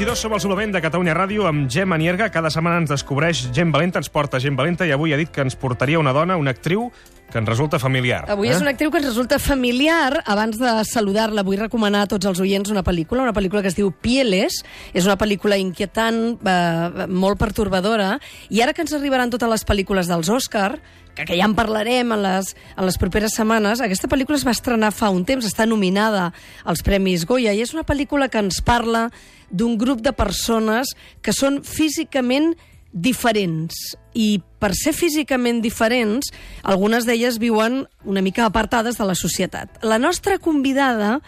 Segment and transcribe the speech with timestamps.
[0.00, 2.30] 10.22 som al suplement de Catalunya Ràdio amb Gemma Nierga.
[2.32, 5.44] Cada setmana ens descobreix gent valenta, ens porta gent valenta i avui ha dit que
[5.44, 6.86] ens portaria una dona, una actriu,
[7.28, 8.22] que ens resulta familiar.
[8.32, 10.22] Avui és una actriu que ens resulta familiar.
[10.24, 13.76] Abans de saludar-la, vull recomanar a tots els oients una pel·lícula, una pel·lícula que es
[13.76, 14.62] diu Pieles.
[14.96, 18.14] És una pel·lícula inquietant, eh, molt pertorbadora,
[18.48, 20.78] i ara que ens arribaran totes les pel·lícules dels Òscar,
[21.14, 24.54] que, que ja en parlarem en les, en les properes setmanes, aquesta pel·lícula es va
[24.54, 26.30] estrenar fa un temps, està nominada
[26.64, 29.08] als Premis Goya, i és una pel·lícula que ens parla
[29.50, 32.54] d'un grup de persones que són físicament
[32.90, 33.76] diferents
[34.18, 36.32] i per ser físicament diferents,
[36.66, 39.78] algunes d'elles viuen una mica apartades de la societat.
[39.86, 41.20] La nostra convidada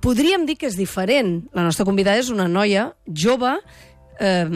[0.00, 1.40] podríem dir que és diferent.
[1.56, 3.56] La nostra convidada és una noia jove,
[4.20, 4.46] eh,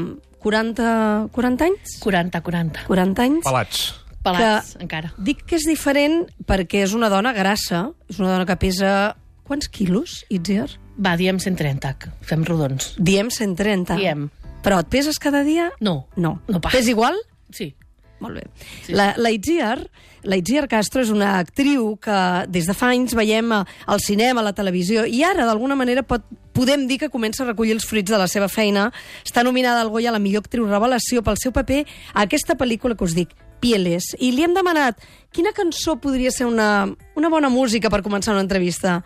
[0.41, 1.99] 40, 40 anys?
[2.01, 2.87] 40, 40.
[2.87, 3.45] 40 anys?
[3.45, 3.99] Pelats.
[4.23, 5.13] Pelats, Que- encara.
[5.18, 9.16] Dic que és diferent perquè és una dona grassa, és una dona que pesa...
[9.51, 10.68] Quants quilos, Itziar?
[11.01, 12.93] Va, diem 130, que fem rodons.
[13.02, 13.96] Diem 130.
[13.99, 14.29] Diem.
[14.62, 15.71] Però et peses cada dia?
[15.80, 16.04] No.
[16.15, 16.37] No.
[16.46, 16.71] No pas.
[16.77, 17.16] Pes igual?
[17.51, 17.73] Sí.
[18.21, 18.45] Molt bé.
[18.85, 19.80] Sí, La, la Itziar,
[20.23, 22.18] la Itziar Castro és una actriu que
[22.52, 26.23] des de fa anys veiem al cinema, a la televisió, i ara, d'alguna manera, pot,
[26.52, 28.90] podem dir que comença a recollir els fruits de la seva feina.
[29.24, 32.95] Està nominada al Goya a la millor actriu revelació pel seu paper a aquesta pel·lícula
[32.95, 34.15] que us dic, Pieles.
[34.19, 35.01] I li hem demanat
[35.33, 39.01] quina cançó podria ser una, una bona música per començar una entrevista.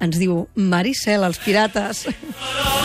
[0.00, 2.06] Ens diu Maricel, els pirates.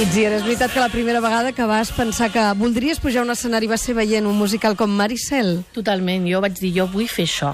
[0.00, 3.34] Itziar, és veritat que la primera vegada que vas pensar que voldries pujar a un
[3.34, 5.58] escenari va ser veient un musical com Maricel?
[5.76, 6.24] Totalment.
[6.24, 7.50] Jo vaig dir, jo vull fer això.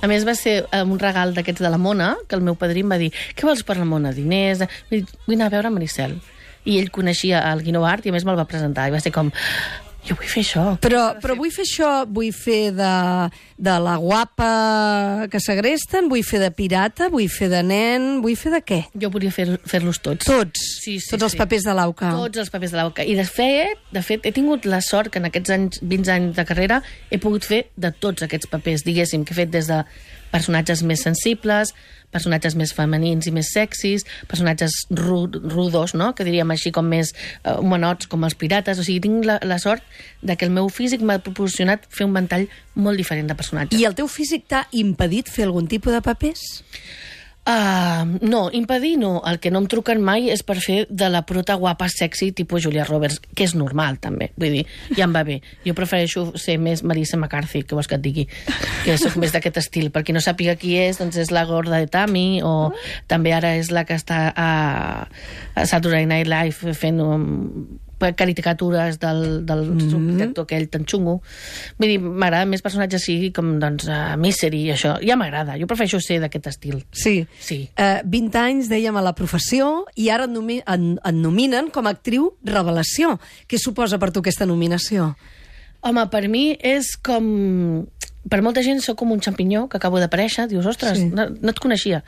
[0.00, 2.84] A més, va ser eh, un regal d'aquests de la Mona, que el meu padrí
[2.84, 4.12] em va dir, què vols per la Mona?
[4.16, 4.66] Diners?
[4.90, 6.18] Vull, anar a veure Maricel.
[6.66, 8.88] I ell coneixia el Guino Art i a més me'l va presentar.
[8.88, 9.30] I va ser com,
[10.06, 10.64] jo vull fer això.
[10.82, 12.90] Però, però vull fer això, vull fer de,
[13.58, 18.52] de la guapa que segresten, vull fer de pirata, vull fer de nen, vull fer
[18.56, 18.80] de què?
[18.94, 20.26] Jo volia fer- fer-los tots.
[20.28, 21.40] Tots, Sí, sí, tots els sí.
[21.40, 22.12] papers de l'auca.
[22.14, 23.04] Tots els papers de l'AUCA.
[23.06, 26.36] I de fet, de fet, he tingut la sort que en aquests anys, 20 anys
[26.36, 26.80] de carrera
[27.10, 29.82] he pogut fer de tots aquests papers, diguéssim, que he fet des de
[30.32, 31.72] personatges més sensibles,
[32.14, 36.12] personatges més femenins i més sexis, personatges ru rudos, no?
[36.16, 37.12] que diríem així com més
[37.44, 37.56] eh,
[38.08, 38.78] com els pirates.
[38.78, 39.82] O sigui, tinc la, la sort
[40.22, 43.80] de que el meu físic m'ha proporcionat fer un ventall molt diferent de personatges.
[43.80, 46.46] I el teu físic t'ha impedit fer algun tipus de papers?
[47.46, 49.22] Uh, no, impedir no.
[49.24, 52.64] El que no em truquen mai és per fer de la prota guapa sexy tipus
[52.64, 54.32] Julia Roberts, que és normal, també.
[54.34, 54.64] Vull dir,
[54.98, 55.38] ja em va bé.
[55.62, 58.26] Jo prefereixo ser més Marisa McCarthy, que vols que et digui,
[58.82, 59.92] que sóc més d'aquest estil.
[59.94, 62.72] Per qui no sàpiga qui és, doncs és la gorda de Tammy, o
[63.06, 64.50] també ara és la que està a,
[65.54, 67.78] a Saturday Night Live fent um,
[68.16, 69.90] caricatures del, del mm -hmm.
[69.90, 71.22] subdirector aquell tan xungo.
[71.78, 74.98] Vull dir, m'agrada més personatges sigui com, doncs, uh, Misery i això.
[75.02, 75.58] Ja m'agrada.
[75.58, 76.84] Jo prefereixo ser d'aquest estil.
[76.92, 77.26] Sí.
[77.38, 77.68] Sí.
[77.76, 81.86] Eh, 20 anys, dèiem, a la professió, i ara et, nomi en, et nominen com
[81.86, 83.18] a actriu revelació.
[83.48, 85.16] Què suposa per tu aquesta nominació?
[85.86, 87.86] Home, per mi és com...
[88.30, 91.10] Per molta gent sóc com un xampinyó que acabo d'aparèixer, dius, ostres, Sí.
[91.14, 92.02] no, no et coneixia.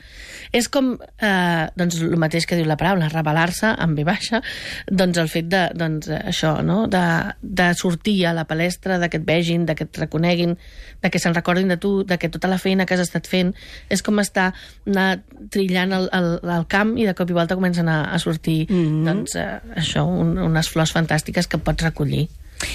[0.51, 4.41] És com, eh, doncs, el mateix que diu la paraula, revelar-se amb B baixa,
[4.87, 9.17] doncs el fet de, doncs, això, no?, de, de sortir a la palestra, de que
[9.17, 10.57] et vegin, de que et reconeguin,
[11.01, 13.53] de que se'n recordin de tu, de que tota la feina que has estat fent
[13.89, 14.53] és com estar
[14.85, 15.21] anar
[15.53, 18.75] trillant el, el, el camp i de cop i volta comencen a, a sortir, mm.
[18.75, 19.05] -hmm.
[19.05, 22.27] doncs, eh, això, un, unes flors fantàstiques que pots recollir.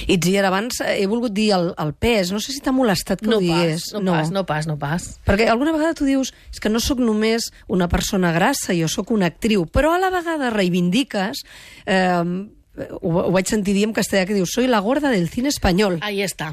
[0.09, 2.33] Itziar, abans eh, he volgut dir el, el pes.
[2.34, 3.91] No sé si t'ha molestat que no ho digués.
[3.93, 5.09] Pas, no, pas, no pas, no pas.
[5.28, 9.15] Perquè alguna vegada tu dius és que no sóc només una persona grassa, jo sóc
[9.15, 11.44] una actriu, però a la vegada reivindiques...
[11.87, 15.50] Eh, ho, ho vaig sentir dir en castellà que dius soy la gorda del cine
[15.53, 16.00] espanyol.
[16.03, 16.53] Ahí està.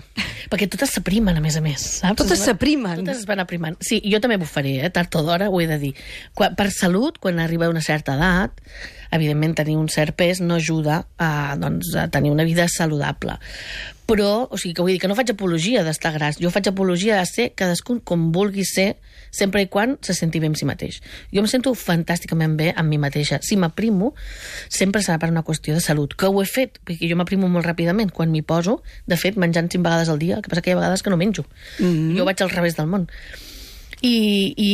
[0.51, 2.19] Perquè totes s'aprimen, a més a més, saps?
[2.21, 3.01] Totes s'aprimen.
[3.01, 3.77] Totes es van aprimant.
[3.85, 4.91] Sí, jo també ho faré, eh?
[4.93, 5.93] tard o d'hora, ho he de dir.
[6.37, 8.61] Quan, per salut, quan arriba a una certa edat,
[9.11, 13.37] evidentment tenir un cert pes no ajuda a, doncs, a tenir una vida saludable.
[14.11, 17.21] Però, o sigui, que vull dir que no faig apologia d'estar gras, jo faig apologia
[17.21, 18.95] a ser cadascun com vulgui ser,
[19.31, 20.97] sempre i quan se senti bé amb si mateix.
[21.31, 23.39] Jo em sento fantàsticament bé amb mi mateixa.
[23.45, 24.11] Si m'aprimo,
[24.67, 27.69] sempre serà per una qüestió de salut, que ho he fet, perquè jo m'aprimo molt
[27.69, 30.73] ràpidament quan m'hi poso, de fet, menjant cinc vegades al dia, el que passa que
[30.73, 31.47] hi ha vegades que no menjo.
[31.79, 32.17] Mm -hmm.
[32.17, 33.07] Jo vaig al revés del món.
[34.01, 34.71] I, i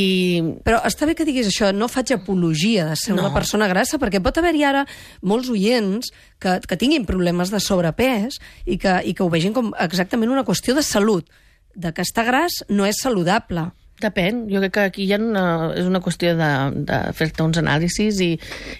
[0.64, 3.26] Però està bé que diguis això, no faig apologia de ser No.
[3.26, 4.86] una persona grassa, perquè pot haver-hi ara
[5.22, 9.74] molts oients que, que tinguin problemes de sobrepès i que, i que ho vegin com
[9.84, 11.28] exactament una qüestió de salut,
[11.76, 13.68] de que estar gras no és saludable.
[13.98, 14.44] Depèn.
[14.52, 16.50] Jo crec que aquí ha una, és una qüestió de,
[16.86, 18.30] de fer-te uns anàlisis i,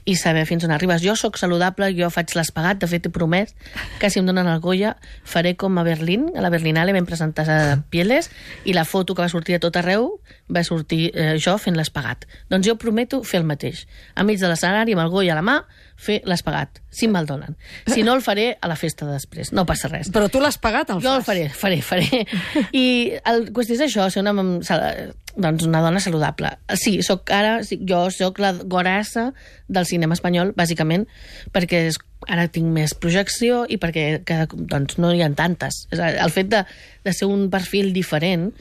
[0.06, 1.02] i saber fins on arribes.
[1.02, 3.56] Jo sóc saludable, jo faig l'espagat, de fet he promès
[3.98, 4.94] que si em donen el Goya
[5.26, 7.58] faré com a Berlín, a la Berlinale vam presentar a
[7.90, 8.30] Pieles
[8.66, 10.12] i la foto que va sortir a tot arreu
[10.54, 12.30] va sortir eh, jo fent l'espagat.
[12.54, 13.88] Doncs jo prometo fer el mateix.
[14.16, 15.60] Enmig de l'escenari, amb el Goya a la mà,
[15.98, 17.58] fer l'espagat, si me'l donen.
[17.90, 20.12] Si no, el faré a la festa de després, no passa res.
[20.14, 21.32] Però tu l'has pagat, el Jo el fas?
[21.32, 22.24] faré, faré, faré.
[22.78, 22.86] I
[23.26, 24.36] el qüestió és això, ser una,
[25.38, 26.52] doncs una dona saludable.
[26.76, 29.32] Sí, soc ara, jo sóc la gorassa
[29.68, 31.08] del cinema espanyol, bàsicament,
[31.56, 35.86] perquè és, ara tinc més projecció i perquè que, doncs, no hi ha tantes.
[35.94, 36.64] El fet de,
[37.06, 38.52] de ser un perfil diferent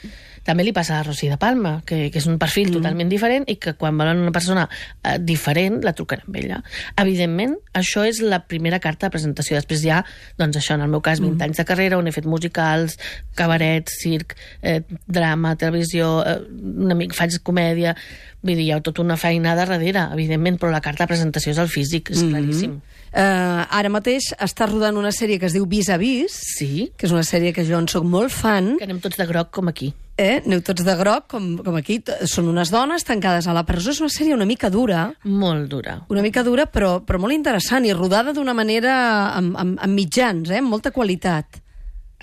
[0.47, 2.79] també li passa a Rosy de Palma, que, que és un perfil mm.
[2.79, 4.69] totalment diferent i que quan volen una persona
[5.03, 6.61] eh, diferent la truquen amb ella.
[7.03, 9.59] Evidentment, això és la primera carta de presentació.
[9.59, 10.03] Després hi ha,
[10.39, 11.49] doncs això, en el meu cas, 20 mm.
[11.49, 12.95] anys de carrera, on he fet musicals,
[13.39, 14.79] cabarets, circ, eh,
[15.11, 17.97] drama, televisió, eh, una mica faig comèdia...
[18.47, 21.59] Vull dir, hi ha tota una feina darrere, evidentment, però la carta de presentació és
[21.59, 22.31] el físic, és mm -hmm.
[22.31, 22.75] claríssim.
[23.17, 27.07] Uh, ara mateix està rodant una sèrie que es diu Vis a Vis, Sí, que
[27.07, 28.77] és una sèrie que jo en sóc molt fan.
[28.77, 29.95] que anem tots de groc com aquí.
[30.17, 30.43] Eh?
[30.47, 32.03] Aneu tots de groc, com, com aquí.
[32.25, 33.91] Són unes dones tancades a la presó.
[33.91, 36.05] És una sèrie una mica dura, Molt dura.
[36.09, 40.51] una mica dura, però, però molt interessant i rodada d'una manera amb, amb, amb mitjans,
[40.51, 40.59] eh?
[40.59, 41.47] amb molta qualitat.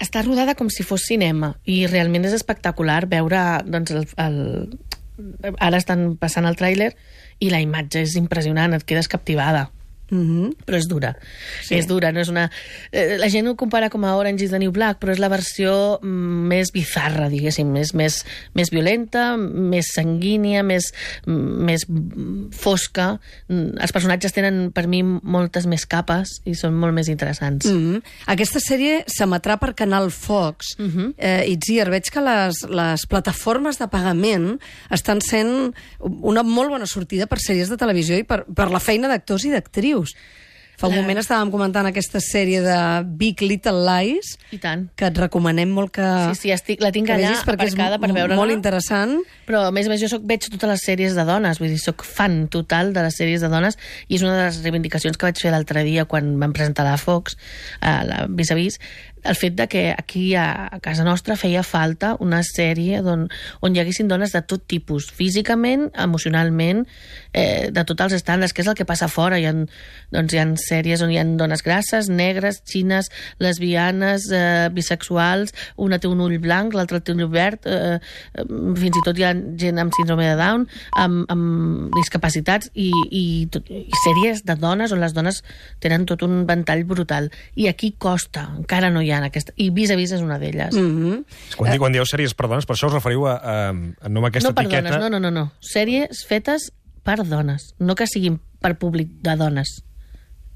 [0.01, 5.56] Està rodada com si fos cinema i realment és espectacular veure doncs, el, el...
[5.60, 6.94] ara estan passant el tràiler
[7.40, 9.69] i la imatge és impressionant, et quedes captivada
[10.09, 10.55] Mm -hmm.
[10.65, 11.15] però és dura.
[11.63, 11.75] Sí.
[11.75, 12.50] És dura, no és una...
[12.91, 15.29] Eh, la gent ho compara com a Orange is the New Black, però és la
[15.29, 20.94] versió mm, més bizarra, diguéssim, més, més, més violenta, més sanguínia, més,
[21.25, 21.85] mm, més
[22.51, 23.19] fosca.
[23.47, 27.65] Mm, Els personatges tenen, per mi, moltes més capes i són molt més interessants.
[27.65, 28.01] Mm -hmm.
[28.25, 30.77] Aquesta sèrie s'emetrà per Canal Fox.
[30.77, 31.13] Mm -hmm.
[31.17, 34.59] eh, Itziar, veig que les, les plataformes de pagament
[34.89, 39.07] estan sent una molt bona sortida per sèries de televisió i per, per la feina
[39.07, 40.02] d'actors i d'actrius.
[40.73, 44.88] Fa un moment estàvem comentant aquesta sèrie de Big Little Lies, I tant.
[44.97, 48.00] que et recomanem molt que, Sí, sí, estic, la tinc allà vegis perquè és aparcada
[48.01, 48.35] per veure-la.
[48.35, 49.13] molt interessant.
[49.45, 51.79] Però, a més a més, jo soc, veig totes les sèries de dones, vull dir,
[51.79, 53.77] soc fan total de les sèries de dones,
[54.09, 56.97] i és una de les reivindicacions que vaig fer l'altre dia quan vam presentar la
[56.97, 57.38] Fox,
[57.79, 58.79] a la Vis a Vis,
[59.23, 63.29] el fet de que aquí a, a casa nostra feia falta una sèrie on,
[63.61, 66.83] on hi haguessin dones de tot tipus, físicament, emocionalment,
[67.33, 69.39] eh, de tots els estàndards, que és el que passa fora.
[69.41, 69.53] Hi ha,
[70.13, 73.09] doncs, hi ha sèries on hi ha dones grasses, negres, xines,
[73.44, 78.45] lesbianes, eh, bisexuals, una té un ull blanc, l'altra té un ull verd, eh, eh,
[78.80, 83.24] fins i tot hi ha gent amb síndrome de Down, amb, amb discapacitats, i, i,
[83.51, 85.41] tot, i sèries de dones on les dones
[85.83, 87.31] tenen tot un ventall brutal.
[87.56, 89.56] I aquí costa, encara no hi ha aquesta...
[89.57, 90.75] I vis a vis és una d'elles.
[90.75, 91.24] Mm -hmm.
[91.57, 94.19] Quan, di, quan dieu sèries per dones, per això us referiu a, a, a no
[94.19, 94.89] amb aquesta no per etiqueta...
[94.89, 95.51] dones, no, no, no, no.
[95.59, 96.71] Sèries fetes
[97.03, 99.83] per dones, no que siguin per públic de dones.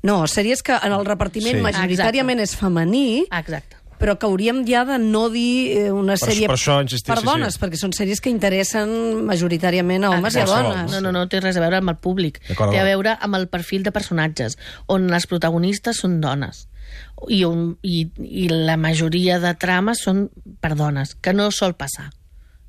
[0.03, 1.61] No, sèries que en el repartiment Sí.
[1.65, 3.75] majoritàriament és femení, Exacte.
[3.99, 7.19] però que hauríem ja de no dir eh, una Per- sèrie per això insistir, per
[7.19, 7.59] sí, dones, sí.
[7.59, 10.91] perquè són sèries que interessen majoritàriament a homes i a dones.
[10.91, 12.39] No, no, no té res a veure amb el públic.
[12.47, 14.57] Té a veure amb el perfil de personatges,
[14.87, 16.67] on les protagonistes són dones.
[17.27, 20.29] I, un, i, i la majoria de trames són
[20.61, 22.11] per dones, que no sol passar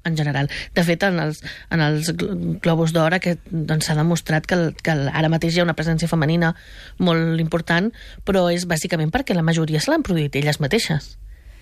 [0.09, 0.49] en general.
[0.75, 4.91] De fet, en els, en els gl- Globus d'Or que doncs, s'ha demostrat que, que
[5.13, 6.55] ara mateix hi ha una presència femenina
[6.99, 7.93] molt important,
[8.25, 11.17] però és bàsicament perquè la majoria se l'han produït elles mateixes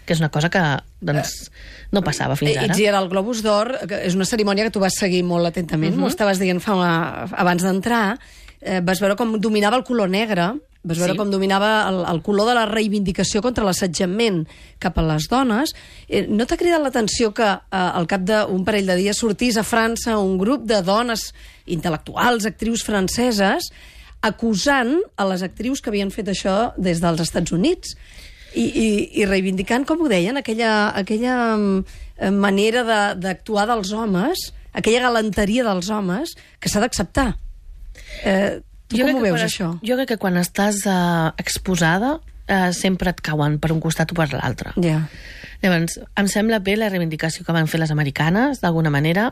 [0.07, 0.61] que és una cosa que
[1.03, 1.51] doncs,
[1.91, 2.69] no passava fins Eh, ara.
[2.71, 5.97] Itziar, el Globus d'Or que és una cerimònia que tu vas seguir molt atentament, uh
[5.99, 6.01] -huh.
[6.05, 8.19] m'ho estaves dient fa una, abans d'entrar,
[8.61, 10.53] eh, vas veure com dominava el color negre,
[10.87, 11.19] vas veure Sí.
[11.19, 14.45] com dominava el, el color de la reivindicació contra l'assetjament
[14.79, 15.75] cap a les dones.
[16.09, 19.65] Eh, no t'ha cridat l'atenció que eh, al cap d'un parell de dies sortís a
[19.67, 21.33] França un grup de dones
[21.67, 23.67] intel·lectuals, actrius franceses,
[24.23, 27.93] acusant a les actrius que havien fet això des dels Estats Units
[28.57, 28.87] i, i,
[29.21, 35.03] i reivindicant, com ho deien, aquella, aquella mm, manera de- d'actuar de, dels homes, aquella
[35.05, 37.35] galanteria dels homes, que s'ha d'acceptar.
[38.25, 39.69] Eh, tu com crec ho que veus, quan, això?
[39.91, 42.17] Jo crec que quan estàs uh, exposada
[42.51, 44.73] uh, sempre et cauen per un costat o per l'altre.
[44.83, 45.03] Ja.
[45.63, 49.31] Llavors, em sembla bé la reivindicació que van fer les americanes, d'alguna manera.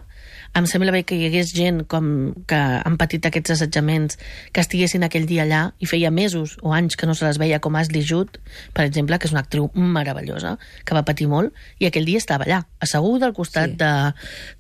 [0.57, 4.17] Em sembla bé que hi hagués gent com que han patit aquests assetjaments
[4.55, 7.61] que estiguessin aquell dia allà i feia mesos o anys que no se les veia
[7.61, 8.39] com Ashley Judd,
[8.73, 12.49] per exemple, que és una actriu meravellosa, que va patir molt, i aquell dia estava
[12.49, 13.77] allà, asseguda al costat Sí.
[13.81, 13.93] de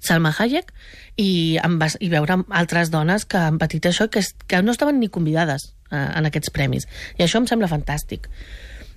[0.00, 0.72] Salma Hayek
[1.16, 4.98] i, em va, i veure altres dones que han patit això que, que no estaven
[5.00, 6.88] ni convidades eh, en aquests premis.
[7.18, 8.30] I això em sembla fantàstic.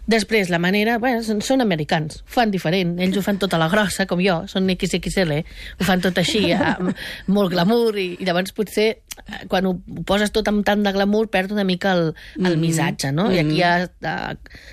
[0.08, 0.96] Després, la manera...
[1.04, 2.96] Bueno, són, són americans, ho fan diferent.
[3.04, 5.34] Ells ho fan tota la grossa, com jo, són XXL,
[5.76, 6.96] ho fan tot així, amb
[7.28, 9.07] molt glamour, i, i llavors potser eh,
[9.50, 12.60] quan ho, ho poses tot amb tant de glamour perd una mica el, el Mhm.
[12.62, 13.32] missatge, no?
[13.32, 14.16] I aquí a, a,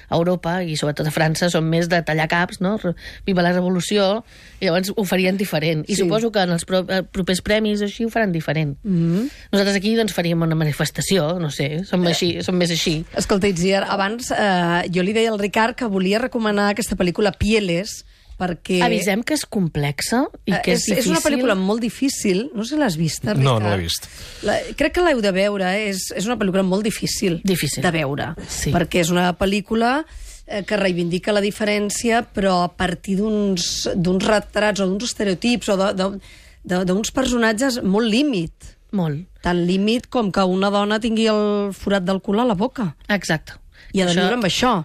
[0.09, 2.79] a Europa, i sobretot a França, són més de tallar caps, no?
[3.27, 4.25] Viva la revolució,
[4.61, 5.85] i llavors ho farien diferent.
[5.89, 6.03] I Sí.
[6.03, 8.77] suposo que en els pro, eh, propers premis així ho faran diferent.
[8.83, 9.29] Mhm.
[9.53, 13.05] Nosaltres aquí doncs faríem una manifestació, no sé, som, així, som més així.
[13.17, 18.05] Escolta, Itziar, abans eh, jo li deia al Ricard que volia recomanar aquesta pel·lícula Pieles,
[18.39, 18.81] perquè...
[18.83, 20.99] Avisem que és complexa i Eh, que és, és, difícil.
[20.99, 22.51] és una pel·lícula molt difícil.
[22.55, 23.45] No sé si l'has vista, Ricard.
[23.45, 24.09] No, no l'he vist.
[24.43, 25.65] La, crec que l'heu de veure.
[25.65, 25.89] eh?
[25.91, 27.83] És, és una pel·lícula molt difícil, Difícil.
[27.83, 28.35] de veure.
[28.49, 28.73] Sí.
[28.75, 30.05] Perquè és una pel·lícula
[30.47, 35.77] eh, que reivindica la diferència, però a partir d'uns d'uns retrats o d'uns estereotips o
[35.77, 36.19] de- de-
[36.65, 38.53] de- d'uns personatges molt límit.
[38.93, 39.27] Molt.
[39.43, 42.95] Tan límit com que una dona tingui el forat del cul a la boca.
[43.09, 43.55] Exacte.
[43.93, 44.85] I ha de Això- viure amb això.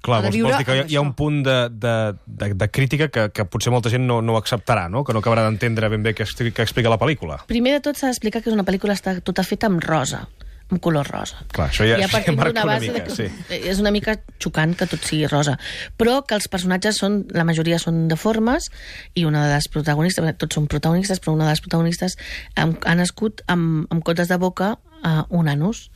[0.00, 1.94] Clar, de vols, vols dir que hi ha, hi ha un punt de, de,
[2.26, 5.04] de, de crítica que, que potser molta gent no, no acceptarà, no?
[5.04, 7.42] que no acabarà d'entendre ben bé què, què explica la pel·lícula.
[7.50, 10.22] Primer de tot s'ha d'explicar que és una pel·lícula està tota feta amb rosa,
[10.70, 11.42] amb color rosa.
[11.52, 13.60] Clar, això ja- I a partir ja marca una base mica, de que sí.
[13.60, 15.58] és una mica xocant que tot sigui rosa.
[16.00, 18.70] Però que els personatges són, la majoria són deformes
[19.12, 22.16] i una de les protagonistes, tots són protagonistes, però una de les protagonistes
[22.56, 25.90] ha, ha nascut amb, amb cotes de boca a un anus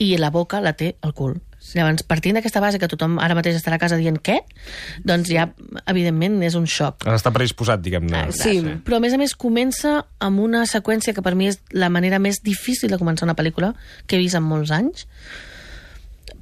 [0.00, 1.42] i la boca la té al cul.
[1.72, 4.36] Llavors, partint d'aquesta base que tothom ara mateix estarà a casa dient què,
[5.06, 5.48] doncs ja,
[5.90, 7.06] evidentment, és un xoc.
[7.08, 8.26] D'estar predisposat, diguem-ne.
[8.36, 8.58] Sí.
[8.84, 12.20] Però, a més a més, comença amb una seqüència que per mi és la manera
[12.22, 13.72] més difícil de començar una pel·lícula
[14.06, 15.08] que he vist en molts anys,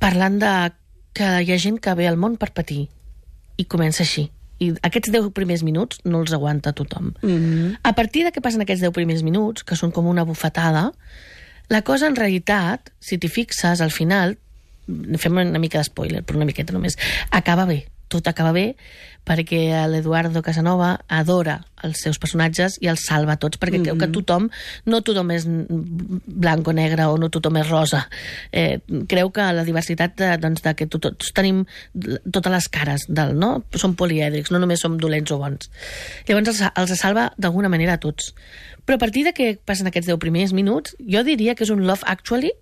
[0.02, 0.52] parlant de
[1.16, 2.86] que hi ha gent que ve al món per patir
[3.60, 4.28] i comença així.
[4.62, 7.12] I aquests 10 primers minuts no els aguanta tothom.
[7.22, 7.78] Mm -hmm.
[7.82, 10.92] A partir de què passen aquests 10 primers minuts, que són com una bufetada,
[11.68, 14.38] la cosa en realitat, si t'hi fixes, al final,
[15.18, 16.98] fem una mica d'espoiler, però una miqueta només,
[17.30, 17.84] acaba bé.
[18.12, 18.74] Tot acaba bé
[19.24, 21.54] perquè l'Eduardo Casanova adora
[21.86, 24.48] els seus personatges i els salva tots, perquè creu que tothom,
[24.84, 28.02] no tothom és blanc o negre o no tothom és rosa.
[28.52, 31.64] Eh, creu que la diversitat de, doncs, de que tot- tots tenim
[32.30, 33.62] totes les cares del, no?
[33.74, 35.70] Som polièdrics, no només som dolents o bons.
[36.28, 38.34] Llavors els, els salva d'alguna manera a tots.
[38.84, 41.86] Però a partir de que passen aquests 10 primers minuts, jo diria que és un
[41.86, 42.52] Love Actually,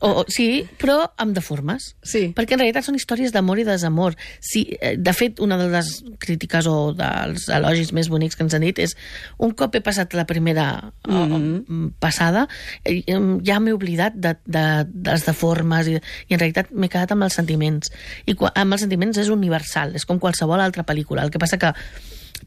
[0.00, 1.90] o, o, sí, però amb deformes.
[2.06, 2.26] Sí.
[2.36, 4.16] Perquè en realitat són històries d'amor i desamor.
[4.44, 5.92] Sí, eh, de fet, una de les
[6.22, 8.96] crítiques o dels elogis més bonics que ens han dit és
[9.40, 11.90] un cop he passat la primera mm -hmm.
[11.98, 12.46] passada,
[12.84, 13.02] eh,
[13.44, 17.24] ja m'he oblidat de, de, de les deformes i, i en realitat m'he quedat amb
[17.24, 17.90] els sentiments.
[18.26, 21.22] I amb els sentiments és universal, és com qualsevol altra pel·lícula.
[21.22, 21.72] El que passa que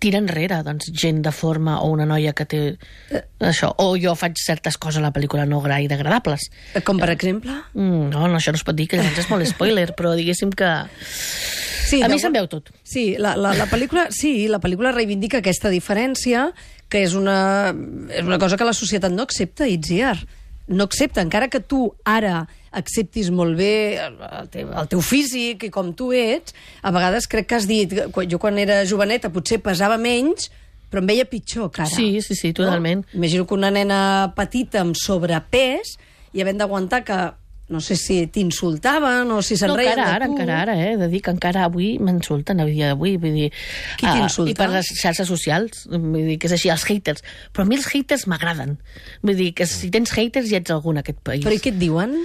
[0.01, 2.61] tira enrere doncs, gent de forma o una noia que té
[3.43, 6.49] això, o jo faig certes coses a la pel·lícula no gaire agradables
[6.85, 7.55] Com, per exemple?
[7.73, 10.53] Mm, no, no, això no es pot dir, que llavors és molt spoiler, però diguéssim
[10.57, 10.71] que...
[11.83, 12.71] Sí, a mi se'm veu tot.
[12.87, 16.47] Sí, la, la, la pel·lícula, sí, la pel·lícula reivindica aquesta diferència,
[16.89, 17.73] que és una,
[18.09, 20.17] és una cosa que la societat no accepta, Itziar.
[20.73, 25.71] No accepta, encara que tu ara acceptis molt bé el teu, el teu físic i
[25.73, 27.93] com tu ets, a vegades crec que has dit,
[28.29, 30.49] jo quan era joveneta potser pesava menys,
[30.93, 31.89] però em veia pitjor que ara.
[31.89, 33.05] Sí, sí, sí, totalment.
[33.07, 33.17] No?
[33.21, 35.95] Imagino que una nena petita amb sobrepès
[36.33, 37.21] i havent d'aguantar que
[37.69, 40.33] no sé si t'insultaven o si se'n No, reien encara de ara, tu.
[40.33, 40.97] encara ara, eh?
[40.99, 43.49] De dir que encara avui m'insulten, a dia d'avui, vull dir...
[43.97, 44.51] Qui ah, t'insulta?
[44.51, 47.23] I per les xarxes socials, vull dir que és així, els haters.
[47.55, 48.75] Però a mi els haters m'agraden.
[49.23, 51.45] Vull dir que si tens haters ja ets algú en aquest país.
[51.47, 52.17] Però i què et diuen?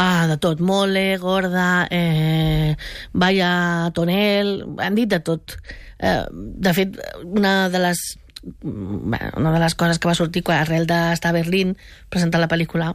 [0.00, 0.62] Ah, de tot.
[0.64, 2.76] Mole, gorda, eh,
[3.12, 4.60] vaya tonel...
[4.78, 5.58] Han dit de tot.
[5.98, 8.00] Eh, de fet, una de les
[8.62, 11.74] una de les coses que va sortir quan arrel d'estar a Berlín
[12.12, 12.90] presentant la pel·lícula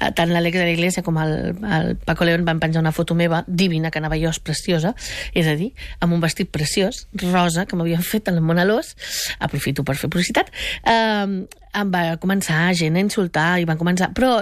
[0.00, 1.34] eh, tant l'Àlex de la Iglesia com el,
[1.78, 4.94] el Paco León van penjar una foto meva divina, que anava jo preciosa
[5.32, 8.94] és a dir, amb un vestit preciós rosa, que m'havien fet en el Monalós
[9.38, 10.50] aprofito per fer publicitat.
[10.82, 14.38] Eh, em va començar gent a insultar i van començar, però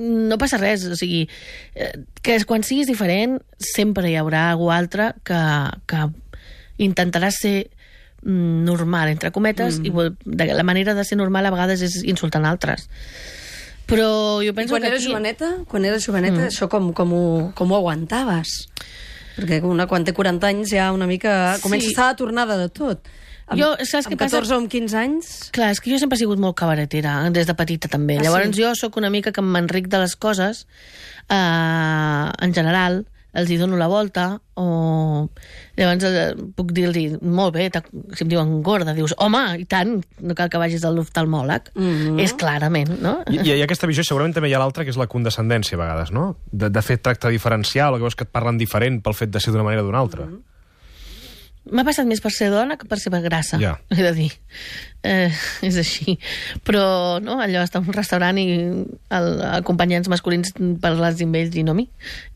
[0.00, 1.26] no passa res, o sigui,
[1.74, 5.40] eh, que quan siguis diferent sempre hi haurà algú altre que,
[5.90, 6.06] que
[6.80, 7.70] intentarà ser
[8.22, 9.86] normal, entre cometes, mm.
[9.86, 12.88] i la manera de ser normal a vegades és insultant altres.
[13.90, 14.10] Però
[14.44, 15.10] jo I penso quan que eres aquí...
[15.10, 16.50] joveneta, quan eres joveneta mm.
[16.52, 17.24] això com, com, ho,
[17.58, 18.60] com ho aguantaves?
[19.38, 21.56] Perquè una, quan té 40 anys ja una mica...
[21.56, 21.64] Sí.
[21.66, 23.10] Comença a estar de tornada de tot.
[23.50, 24.38] Amb, Jo, saps què amb passa?
[24.38, 25.30] 14 o amb 15 anys...
[25.56, 28.20] Clar, és que jo sempre he sigut molt cabaretera, des de petita també.
[28.20, 28.62] Ah, Llavors sí?
[28.62, 30.66] jo sóc una mica que m'enric de les coses,
[31.26, 35.28] eh, en general, els hi dono la volta, o
[35.78, 36.24] llavors eh,
[36.56, 37.68] puc dir-li, molt bé,
[38.16, 41.70] si em diuen gorda, dius, home, i tant, no cal que vagis a l'oftalmòleg.
[41.74, 42.20] Mm -hmm.
[42.20, 43.22] És clarament, no?
[43.30, 46.10] I, I aquesta visió segurament també hi ha l'altra, que és la condescendència, a vegades,
[46.10, 46.36] no?
[46.50, 49.40] De, de fer tracte diferencial, o que veus que et parlen diferent pel fet de
[49.40, 50.26] ser d'una manera o d'una altra.
[50.26, 50.50] Mm -hmm.
[51.70, 53.78] M'ha passat més per ser dona que per ser grassa, Ja.
[53.90, 54.32] he de dir.
[55.02, 55.30] Eh,
[55.64, 56.18] és així.
[56.66, 58.44] Però, no, allò, estar a un restaurant i
[59.16, 60.52] el, acompanyants masculins
[60.82, 61.86] parles amb ells i no a mi.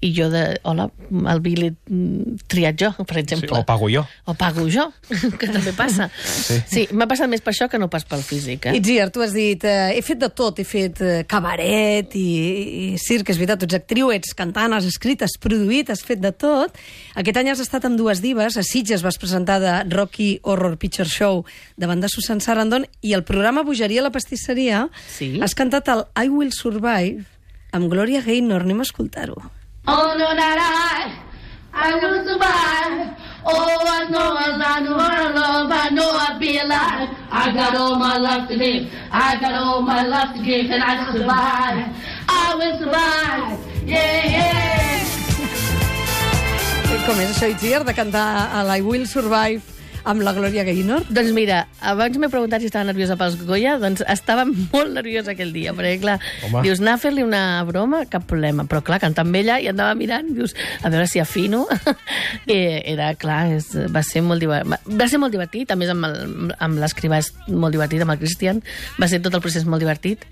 [0.00, 0.86] I jo de, hola,
[1.34, 1.72] el bill l'he
[2.48, 3.52] triat jo, per Sí, exemple.
[3.58, 4.06] o pago jo.
[4.24, 4.86] O pago jo,
[5.40, 6.08] que també passa.
[6.24, 6.56] Sí.
[6.70, 8.78] sí m'ha passat més per això que no pas pel físic, eh?
[8.80, 12.88] Itziar, tu has dit, eh, he fet de tot, he fet eh, cabaret i, i
[13.02, 16.32] circ, és veritat, tu ets actriu, ets cantant, has escrit, has produït, has fet de
[16.32, 16.80] tot.
[17.20, 21.08] Aquest any has estat amb dues divas, a Sitges vas presentar de Rocky Horror Picture
[21.12, 21.44] Show
[21.76, 22.53] davant de Susan Sarandon
[23.02, 25.40] i el programa Bogeria a la pastisseria Sí.
[25.40, 27.24] has cantat el I Will Survive
[27.72, 29.34] amb Gloria Gaynor, anem a escoltar-ho.
[29.86, 31.10] Oh no, that I,
[31.74, 33.16] I will survive.
[33.44, 37.10] Oh, as long as I know her love, I know I'll be alive.
[37.30, 38.88] I got all my life to live.
[39.10, 41.92] I got all my life to give, and I survive.
[42.28, 43.58] I will survive.
[43.84, 45.00] Yeah, yeah.
[47.04, 49.60] Com és això, Itziar, de cantar el I Will Survive
[50.04, 51.04] amb la Gloria Gaynor?
[51.08, 54.44] Doncs mira, abans m'he preguntat si estava nerviosa pels Goya, doncs estava
[54.74, 56.18] molt nerviosa aquell dia, perquè clar,
[56.48, 56.62] Home.
[56.66, 59.94] dius, anar a fer-li una broma, cap problema, però clar, cantar amb ella i andava
[59.98, 60.52] mirant, dius,
[60.84, 61.64] a veure si afino,
[62.50, 62.58] I
[62.94, 66.52] era, clar, és, va ser molt divertit, va ser molt divertit, a més amb el-
[66.58, 68.60] amb l'escrivà és molt divertit, amb el Cristian,
[69.00, 70.26] va ser tot el procés molt divertit,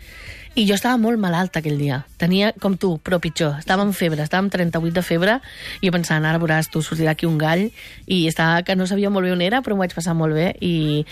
[0.54, 2.02] i jo estava molt malalta aquell dia.
[2.20, 3.54] Tenia, com tu, però pitjor.
[3.62, 5.38] Estava amb febre, estava amb 38 de febre,
[5.80, 7.70] i jo pensant, ara veuràs, tu sortirà aquí un gall,
[8.06, 10.50] i estava que no sabia molt bé on era, però m'ho vaig passar molt bé,
[10.60, 11.06] i,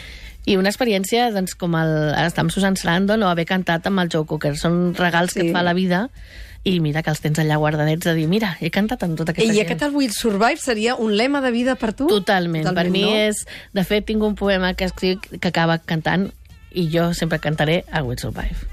[0.44, 1.94] i una experiència, doncs, com el,
[2.26, 4.56] estar amb Susan Sarandon o haver cantat amb el Joe Cooker.
[4.60, 5.48] Són regals que Sí.
[5.48, 6.08] et fa la vida,
[6.62, 9.48] i mira que els tens allà guardadets de dir, mira, he cantat amb tota aquesta
[9.48, 9.64] I gent.
[9.70, 12.06] aquest I Will Survive seria un lema de vida per tu?
[12.06, 12.66] Totalment.
[12.68, 13.16] Totalment per mi no?
[13.16, 13.46] és...
[13.72, 16.28] De fet, tinc un poema que escric que acaba cantant
[16.76, 18.69] i jo sempre cantaré I Will Survive.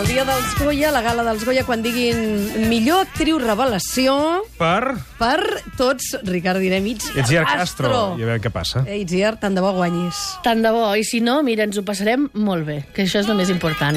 [0.00, 5.38] El dia dels Goya, la gala dels Goya, quan diguin millor actriu revelació Per per
[5.78, 7.92] tots, Ricard direm, Itziar, Itziar Castro.
[8.18, 8.82] I a veure què passa.
[8.86, 10.18] Eh, Itziar, tant de bo guanyis.
[10.44, 13.30] Tant de bo, i si no, mira, ens ho passarem molt bé, que això és
[13.32, 13.96] el més important.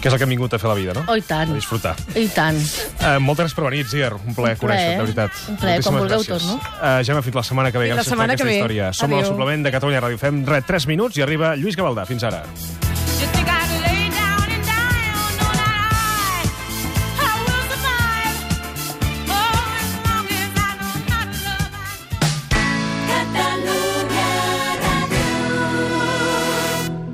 [0.00, 1.04] Que és el que hem vingut a fer la vida, no?
[1.12, 1.50] Oh, i tant.
[1.52, 1.94] A disfrutar.
[2.16, 2.56] I tant.
[3.00, 4.14] Uh, moltes gràcies per venir, Itziar.
[4.16, 5.42] Un plaer conèixer-te, de veritat.
[5.48, 6.46] Un plaer, Moltíssimes vulgueu gràcies.
[6.46, 6.60] torno.
[6.80, 7.90] Uh, Gemma, fins la setmana que ve.
[7.92, 8.58] Fins la setmana que ve.
[8.60, 8.92] història.
[8.96, 9.32] Som al Adéu.
[9.34, 10.18] suplement de Catalunya Ràdio.
[10.20, 12.06] Fem res, 3 minuts i arriba Lluís Gavaldà.
[12.08, 12.44] Fins ara.